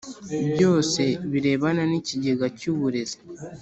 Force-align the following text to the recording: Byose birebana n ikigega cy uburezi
Byose 0.53 1.01
birebana 1.31 1.83
n 1.91 1.93
ikigega 1.99 2.45
cy 2.59 2.65
uburezi 2.71 3.17